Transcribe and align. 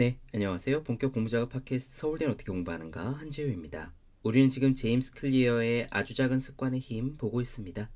네, 0.00 0.18
안녕하세요. 0.32 0.82
본격 0.82 1.12
공부작업 1.12 1.50
팟캐스트 1.50 1.94
서울대는 1.94 2.32
어떻게 2.32 2.50
공부하는가 2.50 3.12
한지우입니다. 3.12 3.92
우리는 4.22 4.48
지금 4.48 4.72
제임스 4.72 5.12
클리어의 5.12 5.88
아주 5.90 6.14
작은 6.14 6.40
습관의 6.40 6.80
힘 6.80 7.18
보고 7.18 7.42
있습니다. 7.42 7.90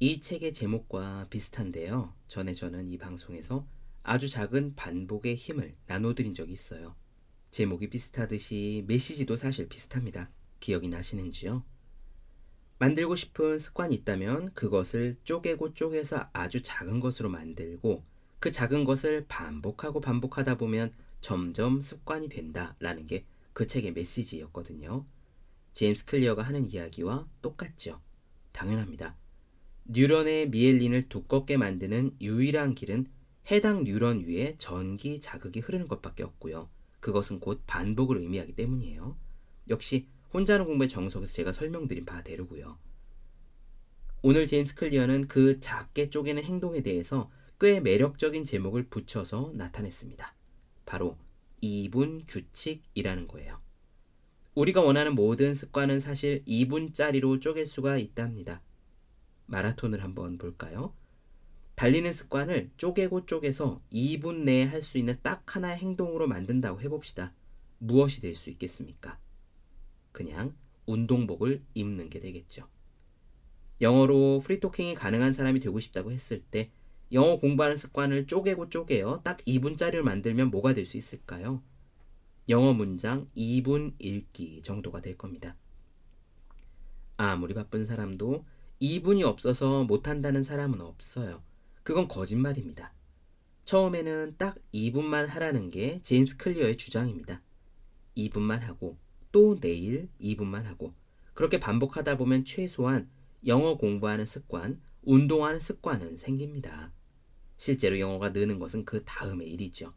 이 0.00 0.20
책의 0.20 0.52
제목과 0.52 1.26
비슷한데요. 1.30 2.12
전에 2.28 2.52
저는 2.52 2.86
이 2.86 2.98
방송에서 2.98 3.66
아주 4.02 4.28
작은 4.28 4.74
반복의 4.74 5.36
힘을 5.36 5.74
나눠드린 5.86 6.34
적이 6.34 6.52
있어요. 6.52 6.94
제목이 7.50 7.88
비슷하듯이 7.88 8.84
메시지도 8.86 9.36
사실 9.36 9.70
비슷합니다. 9.70 10.30
기억이 10.60 10.88
나시는지요? 10.88 11.64
만들고 12.78 13.16
싶은 13.16 13.58
습관이 13.58 13.94
있다면 13.94 14.52
그것을 14.52 15.16
쪼개고 15.24 15.72
쪼개서 15.72 16.28
아주 16.34 16.60
작은 16.60 17.00
것으로 17.00 17.30
만들고 17.30 18.04
그 18.44 18.52
작은 18.52 18.84
것을 18.84 19.24
반복하고 19.26 20.00
반복하다 20.00 20.58
보면 20.58 20.92
점점 21.20 21.80
습관이 21.80 22.28
된다라는 22.28 23.06
게 23.06 23.24
그 23.54 23.66
책의 23.66 23.92
메시지였거든요. 23.92 25.06
제임스 25.72 26.04
클리어가 26.04 26.42
하는 26.42 26.66
이야기와 26.66 27.26
똑같죠. 27.40 28.00
당연합니다. 28.52 29.16
뉴런의 29.84 30.50
미엘린을 30.50 31.08
두껍게 31.08 31.56
만드는 31.56 32.16
유일한 32.20 32.74
길은 32.74 33.06
해당 33.50 33.84
뉴런 33.84 34.24
위에 34.26 34.56
전기 34.58 35.20
자극이 35.20 35.60
흐르는 35.60 35.88
것밖에 35.88 36.22
없고요. 36.24 36.68
그것은 37.00 37.40
곧 37.40 37.62
반복을 37.66 38.18
의미하기 38.18 38.54
때문이에요. 38.56 39.16
역시 39.68 40.08
혼자 40.32 40.54
하는 40.54 40.66
공부의 40.66 40.88
정석에서 40.88 41.32
제가 41.32 41.52
설명드린 41.52 42.04
바대로고요. 42.04 42.76
오늘 44.22 44.46
제임스 44.46 44.74
클리어는 44.74 45.28
그 45.28 45.60
작게 45.60 46.08
쪼개는 46.08 46.42
행동에 46.42 46.80
대해서 46.80 47.30
꽤 47.60 47.80
매력적인 47.80 48.44
제목을 48.44 48.88
붙여서 48.88 49.52
나타냈습니다. 49.54 50.34
바로 50.86 51.16
2분 51.62 52.24
규칙이라는 52.26 53.28
거예요. 53.28 53.60
우리가 54.54 54.82
원하는 54.82 55.14
모든 55.14 55.54
습관은 55.54 56.00
사실 56.00 56.44
2분짜리로 56.46 57.40
쪼갤 57.40 57.66
수가 57.66 57.98
있답니다. 57.98 58.62
마라톤을 59.46 60.02
한번 60.02 60.38
볼까요? 60.38 60.94
달리는 61.74 62.12
습관을 62.12 62.70
쪼개고 62.76 63.26
쪼개서 63.26 63.82
2분 63.92 64.44
내에 64.44 64.64
할 64.64 64.82
수 64.82 64.98
있는 64.98 65.18
딱 65.22 65.56
하나의 65.56 65.78
행동으로 65.78 66.28
만든다고 66.28 66.80
해봅시다. 66.82 67.34
무엇이 67.78 68.20
될 68.20 68.34
수 68.36 68.50
있겠습니까? 68.50 69.18
그냥 70.12 70.54
운동복을 70.86 71.62
입는 71.74 72.10
게 72.10 72.20
되겠죠. 72.20 72.68
영어로 73.80 74.40
free 74.44 74.61
talking이 74.61 74.94
가능한 74.94 75.32
사람이 75.32 75.60
되고 75.60 75.80
싶다고 75.80 76.12
했을 76.12 76.40
때 76.42 76.70
영어 77.12 77.36
공부하는 77.38 77.76
습관을 77.76 78.26
쪼개고 78.26 78.68
쪼개요. 78.70 79.20
딱 79.24 79.38
2분짜리를 79.46 80.00
만들면 80.02 80.50
뭐가 80.50 80.74
될 80.74 80.84
수 80.86 80.96
있을까요? 80.96 81.62
영어 82.48 82.72
문장 82.74 83.28
2분 83.36 83.94
읽기 83.98 84.62
정도가 84.62 85.00
될 85.00 85.16
겁니다. 85.16 85.56
아무리 87.16 87.54
바쁜 87.54 87.84
사람도 87.84 88.44
2분이 88.82 89.22
없어서 89.24 89.84
못한다는 89.84 90.42
사람은 90.42 90.80
없어요. 90.80 91.42
그건 91.82 92.08
거짓말입니다. 92.08 92.92
처음에는 93.64 94.34
딱 94.36 94.56
2분만 94.74 95.26
하라는 95.26 95.70
게 95.70 96.00
제임스 96.02 96.36
클리어의 96.36 96.76
주장입니다. 96.76 97.40
2분만 98.16 98.60
하고 98.60 98.98
또 99.32 99.58
내일 99.60 100.08
2분만 100.20 100.64
하고 100.64 100.94
그렇게 101.34 101.58
반복하다 101.58 102.16
보면 102.18 102.44
최소한 102.44 103.08
영어 103.46 103.76
공부하는 103.76 104.26
습관, 104.26 104.80
운동하는 105.06 105.60
습관은 105.60 106.16
생깁니다. 106.16 106.92
실제로 107.56 107.98
영어가 107.98 108.30
느는 108.30 108.58
것은 108.58 108.84
그 108.84 109.04
다음의 109.04 109.50
일이죠. 109.50 109.94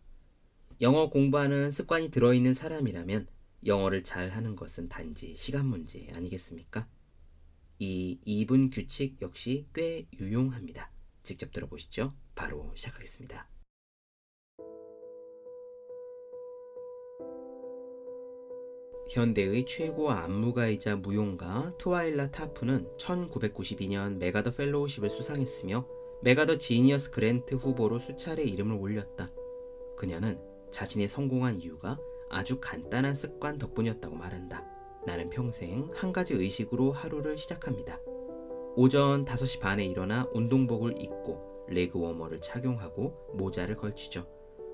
영어 0.82 1.10
공부하는 1.10 1.72
습관이 1.72 2.12
들어있는 2.12 2.54
사람이라면 2.54 3.28
영어를 3.66 4.04
잘 4.04 4.30
하는 4.30 4.56
것은 4.56 4.90
단지 4.90 5.34
시간 5.36 5.66
문제 5.66 6.08
아니겠습니까? 6.16 6.88
이 7.80 8.20
2분 8.26 8.74
규칙 8.74 9.22
역시 9.22 9.68
꽤 9.74 10.08
유용합니다. 10.20 10.92
직접 11.24 11.52
들어보시죠. 11.52 12.12
바로 12.36 12.72
시작하겠습니다. 12.76 13.57
현대의 19.10 19.66
최고 19.66 20.12
안무가이자 20.12 20.98
무용가 20.98 21.74
트와일라 21.78 22.32
타프는 22.32 22.98
1992년 22.98 24.18
맥아더 24.18 24.52
fellowship을 24.52 25.10
수상했으며 25.10 25.88
맥아더 26.22 26.58
genius 26.58 27.12
grant 27.12 27.56
후보로 27.56 28.00
수차례 28.00 28.44
이름을 28.44 28.76
올렸다. 28.76 29.32
그녀는 29.96 30.40
자신의 30.72 31.08
성공한 31.08 31.62
이유가 31.62 31.98
아주 32.30 32.60
간단한 32.60 33.14
습관 33.14 33.58
덕분이었다고 33.58 34.16
말한다. 34.16 34.66
나는 35.06 35.30
평생 35.30 35.90
한 35.94 36.12
가지 36.12 36.34
의식으로 36.34 36.92
하루를 36.92 37.38
시작합니다. 37.38 38.02
오전 38.76 39.24
5시 39.24 39.60
반에 39.62 39.86
일어나 39.86 40.28
운동복을 40.34 41.02
입고 41.02 41.66
leg 41.70 42.00
warmer를 42.00 42.42
착용하고 42.42 43.14
모자를 43.34 43.78
걸치죠. 43.78 44.28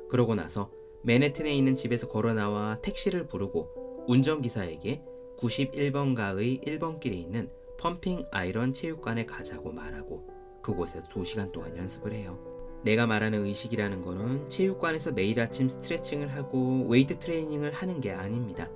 그러고 0.10 0.34
나서 0.34 0.72
맨해튼에 1.04 1.54
있는 1.54 1.76
집에서 1.76 2.08
걸어 2.08 2.34
나와 2.34 2.80
택시를 2.82 3.28
부르고 3.28 3.83
운전기사에게 4.08 5.02
91번가의 5.38 6.66
1번길에 6.66 7.14
있는 7.14 7.50
Pumping 7.78 8.26
Iron 8.32 8.74
체육관에 8.74 9.26
가자고 9.26 9.72
말하고 9.72 10.28
그곳에서 10.62 11.08
2시간 11.08 11.52
동안 11.52 11.76
연습을 11.78 12.14
해요. 12.14 12.40
내가 12.84 13.08
말하는 13.08 13.46
의식이라는 13.46 14.02
거는 14.02 14.50
체육관에서 14.50 15.14
매일 15.14 15.40
아침 15.40 15.70
스트레칭을 15.70 16.34
하고 16.36 16.86
웨이트 16.88 17.20
트레이닝을 17.20 17.72
하는 17.72 18.02
게 18.02 18.12
아닙니다. 18.12 18.70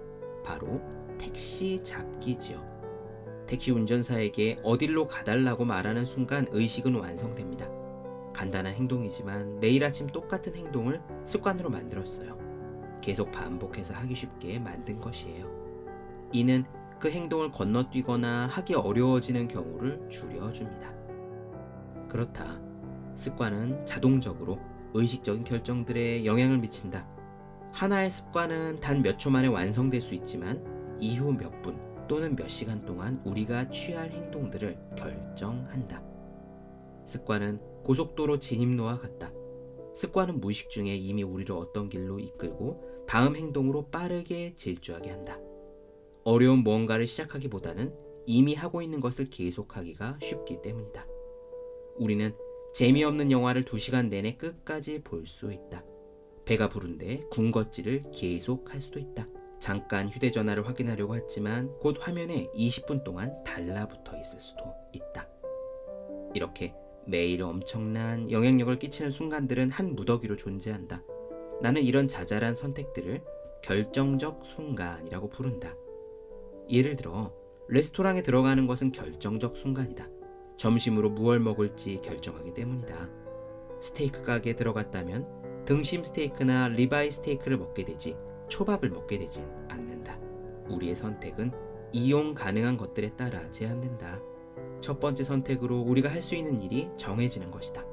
바로 0.46 0.82
택시 1.18 1.80
잡기지요. 1.84 2.78
택시 3.48 3.72
운전사에게 3.72 4.60
어딜로 4.64 5.08
가달라고 5.08 5.66
말하는 5.66 6.06
순간 6.06 6.48
의식은 6.52 6.96
완성됩니다. 6.96 7.70
간단한 8.34 8.76
행동이지만 8.76 9.60
매일 9.60 9.84
아침 9.84 10.08
똑같은 10.08 10.56
행동을 10.56 11.02
습관으로 11.24 11.70
만들었어요. 11.70 12.47
계속 13.08 13.32
반복해서 13.32 13.94
하기 13.94 14.14
쉽게 14.14 14.60
만든 14.60 15.00
것이에요. 15.00 15.50
이는 16.34 16.66
그 17.00 17.10
행동을 17.10 17.52
건너뛰거나 17.52 18.48
하기 18.48 18.74
어려워지는 18.74 19.48
경우를 19.48 20.10
줄여줍니다. 20.10 20.94
그렇다. 22.10 22.60
습관은 23.16 23.86
자동적으로 23.86 24.60
의식적인 24.94 25.46
결정들에 25.46 26.26
영향을 26.26 26.58
미친다. 26.58 27.08
하나의 27.72 28.12
습관은 28.12 28.82
단 28.82 29.02
몇 29.02 29.18
초 29.18 29.30
만에 29.30 29.48
완성될 29.48 30.02
수 30.02 30.14
있지만 30.14 30.62
이후 31.00 31.32
몇 31.32 31.62
분 31.62 31.80
또는 32.10 32.36
몇 32.36 32.50
시간 32.50 32.84
동안 32.86 33.22
우리가 33.24 33.70
취할 33.70 34.12
행동들을 34.12 34.78
결정한다. 34.98 36.04
습관은 37.06 37.60
고속도로 37.86 38.40
진입로와 38.40 39.00
같다. 39.00 39.32
습관은 39.94 40.42
무의식 40.42 40.70
중에 40.70 40.94
이미 40.98 41.24
우리를 41.24 41.56
어떤 41.56 41.88
길로 41.88 42.20
이끌고 42.20 42.87
다음 43.08 43.36
행동으로 43.36 43.90
빠르게 43.90 44.54
질주하게 44.54 45.10
한다. 45.10 45.40
어려운 46.24 46.60
무언가를 46.60 47.08
시작하기보다는 47.08 47.94
이미 48.26 48.54
하고 48.54 48.82
있는 48.82 49.00
것을 49.00 49.30
계속하기가 49.30 50.20
쉽기 50.22 50.62
때문이다. 50.62 51.08
우리는 51.96 52.36
재미없는 52.74 53.32
영화를 53.32 53.64
2시간 53.64 54.10
내내 54.10 54.36
끝까지 54.36 55.00
볼 55.04 55.26
수 55.26 55.52
있다. 55.52 55.84
배가 56.46 56.70
부른데 56.70 57.22
군것질을 57.32 58.12
계속 58.12 58.74
할 58.74 58.82
수도 58.82 59.00
있다. 59.00 59.28
잠깐 59.60 60.08
휴대전화를 60.08 60.68
확인하려고 60.68 61.16
했지만 61.16 61.74
곧 61.80 61.98
화면에 62.00 62.50
20분 62.54 63.04
동안 63.04 63.44
달라붙어 63.44 64.18
있을 64.20 64.40
수도 64.40 64.64
있다. 64.94 65.28
이렇게 66.34 66.74
매일 67.08 67.42
엄청난 67.42 68.30
영향력을 68.30 68.78
끼치는 68.80 69.12
순간들은 69.12 69.72
한 69.72 69.96
무더기로 69.96 70.36
존재한다. 70.36 71.02
나는 71.62 71.82
이런 71.82 72.08
자잘한 72.08 72.56
선택들을 72.56 73.22
결정적 73.62 74.46
순간이라고 74.46 75.30
부른다. 75.30 75.76
예를 76.70 76.96
들어, 76.96 77.34
레스토랑에 77.68 78.22
들어가는 78.22 78.68
것은 78.68 78.92
결정적 78.92 79.58
순간이다. 79.58 80.08
점심으로 80.56 81.10
무얼 81.12 81.40
먹을지 81.40 82.02
결정하기 82.02 82.54
때문이다. 82.54 83.10
스테이크 83.82 84.24
가게에 84.24 84.54
들어갔다면 84.54 85.66
등심 85.66 86.04
스테이크나 86.04 86.70
ribeye 86.70 87.12
스테이크를 87.12 87.58
먹게 87.58 87.86
되지 87.86 88.16
초밥을 88.48 88.90
먹게 88.90 89.18
되진 89.20 89.44
않는다. 89.68 90.18
우리의 90.70 90.96
선택은 90.96 91.52
이용 91.94 92.34
가능한 92.34 92.78
것들에 92.78 93.16
따라 93.16 93.50
제한된다. 93.52 94.20
첫 94.82 95.00
번째 95.00 95.24
선택으로 95.24 95.80
우리가 95.82 96.10
할 96.10 96.22
수 96.22 96.36
있는 96.36 96.62
일이 96.62 96.90
정해지는 96.98 97.52
것이다. 97.52 97.86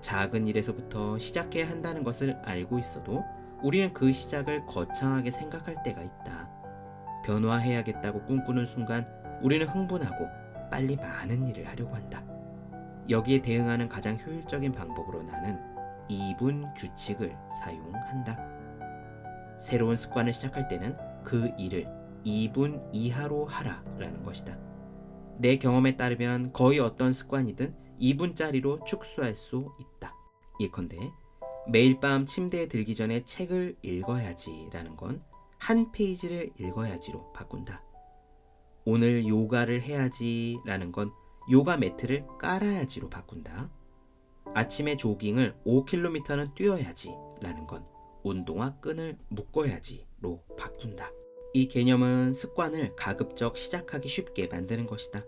작은 0.00 0.46
일에서부터 0.46 1.18
시작해야 1.18 1.68
한다는 1.68 2.04
것을 2.04 2.36
알고 2.44 2.78
있어도 2.78 3.24
우리는 3.62 3.92
그 3.92 4.12
시작을 4.12 4.66
거창하게 4.66 5.30
생각할 5.30 5.82
때가 5.82 6.02
있다. 6.02 6.48
변화해야겠다고 7.24 8.24
꿈꾸는 8.24 8.66
순간 8.66 9.06
우리는 9.42 9.66
흥분하고 9.66 10.26
빨리 10.70 10.96
많은 10.96 11.46
일을 11.48 11.68
하려고 11.68 11.94
한다. 11.94 12.24
여기에 13.08 13.42
대응하는 13.42 13.88
가장 13.88 14.16
효율적인 14.16 14.72
방법으로 14.72 15.22
나는 15.22 15.58
2분 16.08 16.72
규칙을 16.76 17.36
사용한다. 17.60 18.38
새로운 19.58 19.96
습관을 19.96 20.32
시작할 20.32 20.68
때는 20.68 20.96
그 21.22 21.50
일을 21.58 21.86
2분 22.24 22.88
이하로 22.92 23.46
하라 23.46 23.82
라는 23.98 24.22
것이다. 24.22 24.56
내 25.38 25.56
경험에 25.56 25.96
따르면 25.96 26.52
거의 26.52 26.80
어떤 26.80 27.12
습관이든 27.12 27.74
2분짜리로 28.00 28.84
축소할 28.84 29.36
수 29.36 29.72
있다. 29.78 29.89
예컨대 30.60 30.98
매일 31.68 31.98
밤 32.00 32.26
침대에 32.26 32.66
들기 32.66 32.94
전에 32.94 33.20
책을 33.20 33.76
읽어야지라는 33.82 34.96
건 34.96 35.30
한 35.60 35.92
페이지를 35.92 36.50
읽어야지로 36.58 37.32
바꾼다. 37.32 37.84
오늘 38.86 39.28
요가를 39.28 39.82
해야지라는 39.82 40.90
건 40.90 41.12
요가 41.52 41.76
매트를 41.76 42.26
깔아야지로 42.38 43.10
바꾼다. 43.10 43.70
아침에 44.54 44.96
조깅을 44.96 45.54
5km는 45.66 46.54
뛰어야지라는 46.54 47.66
건 47.66 47.86
운동화 48.24 48.80
끈을 48.80 49.18
묶어야지로 49.28 50.42
바꾼다. 50.56 51.12
이 51.52 51.68
개념은 51.68 52.32
습관을 52.32 52.96
가급적 52.96 53.58
시작하기 53.58 54.08
쉽게 54.08 54.46
만드는 54.46 54.86
것이다. 54.86 55.24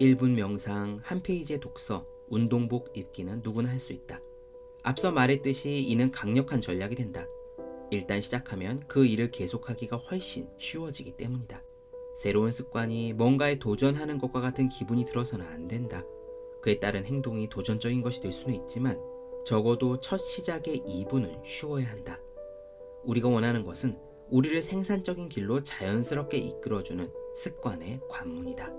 1분 0.00 0.34
명상, 0.34 1.00
한 1.02 1.22
페이지의 1.22 1.60
독서, 1.60 2.06
운동복 2.28 2.96
입기는 2.96 3.40
누구나 3.42 3.70
할 3.70 3.80
수 3.80 3.92
있다. 3.92 4.20
앞서 4.84 5.10
말했듯이 5.10 5.78
이는 5.80 6.10
강력한 6.10 6.60
전략이 6.60 6.94
된다. 6.94 7.26
일단 7.90 8.20
시작하면 8.20 8.82
그 8.86 9.06
일을 9.06 9.30
계속하기가 9.30 9.96
훨씬 9.96 10.46
쉬워지기 10.58 11.16
때문이다. 11.16 11.62
새로운 12.14 12.50
습관이 12.50 13.14
뭔가에 13.14 13.58
도전하는 13.58 14.18
것과 14.18 14.42
같은 14.42 14.68
기분이 14.68 15.06
들어서는 15.06 15.46
안 15.46 15.68
된다. 15.68 16.04
그에 16.60 16.80
따른 16.80 17.06
행동이 17.06 17.48
도전적인 17.48 18.02
것이 18.02 18.20
될 18.20 18.30
수는 18.30 18.54
있지만 18.56 19.00
적어도 19.46 19.98
첫 20.00 20.18
시작의 20.18 20.80
2분은 20.80 21.42
쉬워야 21.42 21.88
한다. 21.88 22.20
우리가 23.04 23.30
원하는 23.30 23.64
것은 23.64 23.98
우리를 24.28 24.60
생산적인 24.60 25.30
길로 25.30 25.62
자연스럽게 25.62 26.36
이끌어주는 26.36 27.10
습관의 27.34 28.00
관문이다. 28.10 28.70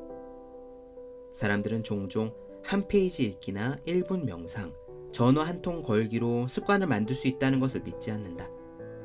사람들은 1.34 1.81
종종 1.81 2.31
한 2.63 2.88
페이지 2.88 3.24
읽기나 3.24 3.80
1분 3.88 4.25
명상, 4.25 4.72
전화 5.16 5.44
한 5.44 5.62
통 5.62 5.82
걸기로 5.82 6.46
습관을 6.50 6.88
만들 6.88 7.16
수 7.16 7.30
있다는 7.30 7.62
것을 7.62 7.84
믿지 7.84 8.12
않는다. 8.12 8.50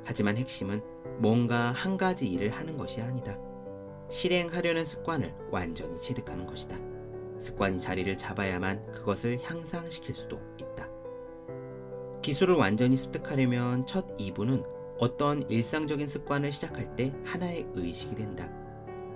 하지만 0.05 0.37
핵심은 0.37 0.83
뭔가 1.21 1.71
한 1.71 1.97
가지 1.97 2.29
일을 2.29 2.51
하는 2.51 2.77
것이 2.77 3.01
아니다. 3.01 3.39
실행하려는 4.09 4.85
습관을 4.85 5.33
완전히 5.53 5.97
체득하는 5.97 6.47
것이다. 6.47 6.77
습관이 7.39 7.79
자리를 7.79 8.17
잡아야만 8.17 8.91
그것을 8.91 9.39
향상시킬 9.41 10.13
수도 10.13 10.41
있다. 10.59 10.89
기술을 12.23 12.57
완전히 12.57 12.97
습득하려면 12.97 13.87
첫 13.87 14.17
2분은 14.17 14.65
어떤 14.99 15.49
일상적인 15.49 16.09
습관을 16.09 16.51
시작할 16.51 16.97
때 16.97 17.15
하나의 17.25 17.69
의식이 17.73 18.17
된다. 18.17 18.51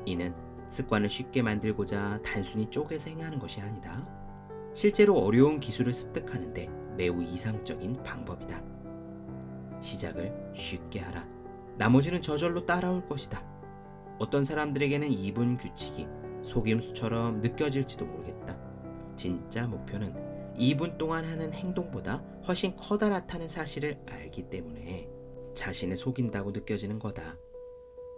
이는 0.07 0.33
습관을 0.69 1.09
쉽게 1.09 1.43
만들고자 1.43 2.21
단순히 2.25 2.71
쪼개서 2.71 3.11
행하는 3.11 3.41
것이 3.41 3.61
아니다. 3.61 4.09
실제로 4.75 5.19
어려운 5.19 5.59
기술을 5.59 5.93
습득하는데 5.93 6.84
매우 6.97 7.23
이상적인 7.23 8.03
방법이다. 8.03 8.63
시작을 9.81 10.33
쉽게 10.55 11.01
하라. 11.01 11.27
나머지는 11.77 12.23
저절로 12.23 12.65
따라올 12.65 13.07
것이다. 13.07 13.45
어떤 14.19 14.45
사람들에게는 14.45 15.09
2분 15.09 15.59
규칙이 15.61 16.07
속임수처럼 16.43 17.41
느껴질지도 17.41 18.07
모르겠다. 18.07 18.57
진짜 19.17 19.67
목표는 19.67 20.15
2분 20.57 20.97
동안 20.99 21.25
하는 21.25 21.53
행동보다 21.53 22.23
훨씬 22.47 22.77
커다랗다는 22.77 23.49
사실을 23.49 23.99
알기 24.09 24.49
때문에 24.51 25.09
자신을 25.55 25.97
속인다고 25.97 26.53
느껴지는 26.53 26.99
거다. 26.99 27.37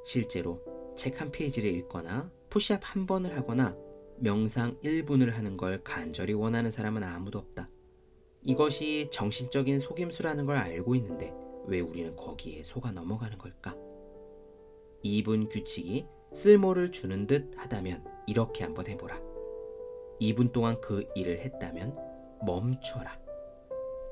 실제로 0.05 0.63
책 0.97 1.21
한 1.21 1.31
페이지를 1.31 1.71
읽거나 1.75 2.31
푸시업 2.51 2.81
한 2.83 3.07
번을 3.07 3.37
하거나 3.37 3.77
명상 4.19 4.79
1분을 4.83 5.33
하는 5.33 5.57
걸 5.57 5.83
간절히 5.83 6.33
원하는 6.33 6.71
사람은 6.71 7.03
아무도 7.03 7.39
없다. 7.39 7.69
이것이 8.47 9.09
정신적인 9.11 9.81
속임수라는 9.81 10.47
걸 10.47 10.57
알고 10.57 10.95
있는데 10.95 11.35
왜 11.67 11.81
우리는 11.81 12.15
거기에 12.15 12.63
속아 12.63 12.93
넘어가는 12.93 13.37
걸까? 13.39 13.77
2분 15.05 15.49
규칙이 15.51 16.07
쓸모를 16.33 16.93
주는 16.93 17.27
듯 17.27 17.51
하다면 17.57 18.05
이렇게 18.29 18.63
한번 18.63 18.87
해보라. 18.87 19.21
2분 20.21 20.53
동안 20.53 20.81
그 20.81 21.09
일을 21.17 21.41
했다면 21.41 21.97
멈춰라. 22.47 23.21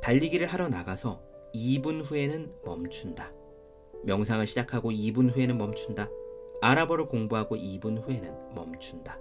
달리기를 0.03 0.49
하러 0.49 0.69
나가서 0.69 1.23
2분 1.55 2.03
후에는 2.05 2.53
멈춘다. 2.65 3.33
명상을 4.03 4.45
시작하고 4.49 4.91
2분 4.91 5.31
후에는 5.35 5.57
멈춘다. 5.57 6.11
아랍어를 6.61 7.07
공부하고 7.07 7.55
2분 7.57 8.05
후에는 8.05 8.55
멈춘다. 8.55 9.17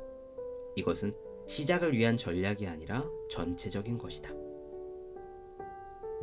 이것은 0.75 1.16
시작을 1.45 1.94
위한 1.94 2.18
전략이 2.18 2.66
아니라 2.66 3.07
전체적인 3.30 4.00
것이다. 4.00 4.43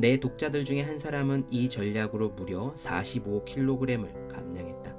내 0.00 0.18
독자들 0.18 0.64
중에 0.64 0.80
한 0.82 0.98
사람은 0.98 1.46
이 1.50 1.68
전략으로 1.68 2.30
무려 2.30 2.72
45kg을 2.74 4.28
감량했다. 4.28 4.94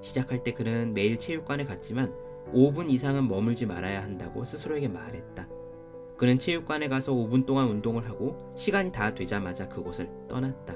시작할 0.00 0.42
때 0.42 0.52
그는 0.52 0.94
매일 0.94 1.18
체육관에 1.18 1.64
갔지만 1.64 2.14
5분 2.54 2.90
이상은 2.90 3.28
머물지 3.28 3.66
말아야 3.66 4.02
한다고 4.02 4.44
스스로에게 4.44 4.88
말했다. 4.88 5.46
그는 6.16 6.38
체육관에 6.38 6.88
가서 6.88 7.12
5분 7.12 7.44
동안 7.44 7.68
운동을 7.68 8.08
하고 8.08 8.52
시간이 8.56 8.92
다 8.92 9.12
되자마자 9.14 9.68
그곳을 9.68 10.08
떠났다. 10.28 10.74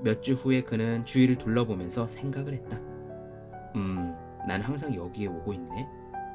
몇 0.00 0.20
주 0.20 0.34
후에 0.34 0.62
그는 0.62 1.04
주위를 1.04 1.36
둘러보면서 1.36 2.06
생각을 2.06 2.52
했다. 2.54 2.78
음, 3.74 4.14
난 4.46 4.60
항상 4.62 4.94
여기에 4.94 5.26
오고 5.26 5.52
있네. 5.54 5.88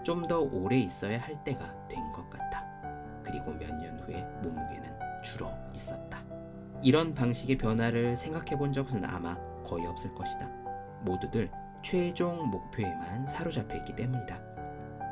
좀 0.04 0.28
더 0.28 0.42
오래 0.42 0.78
있어야 0.78 1.20
할 1.20 1.42
때가 1.44 1.88
된 1.88 2.12
것 2.12 2.30
같아. 2.30 2.66
그리고 3.24 3.52
몇 3.54 3.70
년 3.80 3.98
후에 4.02 4.22
몸무게는 4.44 4.90
줄어 5.24 5.50
있었다. 5.74 6.21
이런 6.84 7.14
방식의 7.14 7.58
변화를 7.58 8.16
생각해 8.16 8.58
본 8.58 8.74
적은 8.74 9.06
아마 9.06 9.38
거의 9.64 9.86
없을 9.86 10.14
것이다. 10.16 10.48
모두들 11.04 11.52
최종 11.84 12.50
목표에만 12.50 13.28
사로잡혀 13.28 13.76
있기 13.78 13.96
때문이다. 13.96 14.42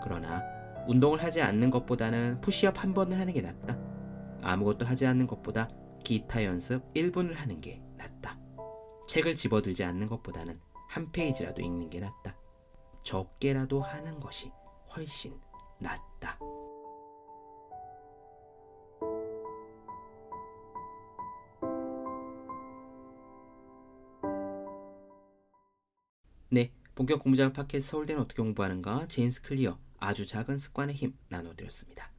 그러나 0.04 0.44
운동을 0.88 1.24
하지 1.24 1.42
않는 1.42 1.70
것보다는 1.70 2.41
푸시업 2.41 2.84
한 2.84 2.94
번을 2.94 3.20
하는 3.20 3.34
게 3.34 3.41
낫다. 3.41 3.77
아무것도 4.41 4.86
하지 4.86 5.05
않는 5.05 5.27
것보다 5.27 5.70
기타 6.03 6.44
연습 6.44 6.91
1분을 6.94 7.36
하는 7.36 7.62
게 7.62 7.82
낫다. 7.98 8.39
책을 9.08 9.36
집어들지 9.36 9.84
않는 9.84 10.08
것보다는 10.08 10.60
한 10.88 11.12
페이지라도 11.12 11.62
읽는 11.62 11.89
게 11.89 12.00
낫다. 12.00 12.36
적게라도 13.03 13.82
하는 13.82 14.20
것이 14.20 14.51
훨씬 14.96 15.39
낫다. 15.79 16.39
네, 26.51 26.72
본격 26.96 27.22
공부자극 27.22 27.53
팟캐스트 27.53 27.91
서울대는 27.91 28.24
어떻게 28.24 28.41
공부하는가 28.41 29.08
제임스 29.08 29.44
클리어 29.44 29.77
아주 30.00 30.25
작은 30.25 30.58
습관의 30.58 30.96
힘 30.96 31.13
나눠드렸습니다. 31.27 32.12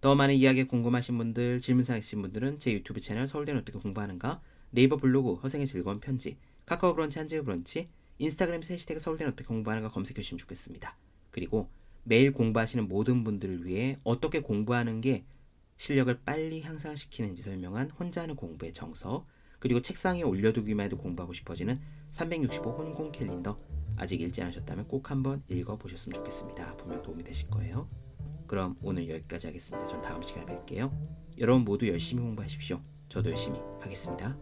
더 0.00 0.14
많은 0.14 0.36
이야기 0.36 0.62
궁금하신 0.62 1.18
분들, 1.18 1.60
질문사항 1.60 1.98
있으신 1.98 2.22
분들은 2.22 2.60
제 2.60 2.72
유튜브 2.72 3.00
채널 3.00 3.26
서울대는 3.26 3.62
어떻게 3.62 3.80
공부하는가 3.80 4.40
네이버 4.70 4.96
블로그 4.96 5.34
허생의 5.34 5.66
즐거운 5.66 5.98
편지 5.98 6.36
카카오 6.66 6.94
브런치 6.94 7.18
한지우 7.18 7.42
브런치 7.42 7.88
인스타그램에서 8.18 8.74
해시태그 8.74 9.00
서울대는 9.00 9.32
어떻게 9.32 9.48
공부하는가 9.48 9.88
검색해 9.88 10.22
주시면 10.22 10.38
좋겠습니다. 10.38 10.96
그리고 11.32 11.68
매일 12.04 12.32
공부하시는 12.32 12.86
모든 12.86 13.24
분들을 13.24 13.66
위해 13.66 13.96
어떻게 14.04 14.38
공부하는 14.38 15.00
게 15.00 15.24
실력을 15.78 16.16
빨리 16.24 16.62
향상시키는지 16.62 17.42
설명한 17.42 17.90
혼자 17.90 18.22
하는 18.22 18.36
공부의 18.36 18.72
정석 18.72 19.26
그리고 19.64 19.80
책상에 19.80 20.22
올려두기만 20.22 20.84
해도 20.84 20.98
공부하고 20.98 21.32
싶어지는 21.32 21.80
365 22.08 22.70
혼공 22.72 23.12
캘린더 23.12 23.56
아직 23.96 24.20
읽지 24.20 24.42
않으셨다면 24.42 24.86
꼭 24.86 25.10
한번 25.10 25.42
읽어보셨으면 25.48 26.16
좋겠습니다. 26.16 26.76
분명 26.76 27.02
도움이 27.02 27.24
되실 27.24 27.48
거예요. 27.48 27.88
그럼 28.46 28.76
오늘 28.82 29.08
여기까지 29.08 29.46
하겠습니다. 29.46 29.86
전 29.86 30.02
다음 30.02 30.20
시간에 30.20 30.44
뵐게요. 30.44 30.92
여러분 31.38 31.64
모두 31.64 31.88
열심히 31.88 32.22
공부하십시오. 32.22 32.82
저도 33.08 33.30
열심히 33.30 33.58
하겠습니다. 33.80 34.36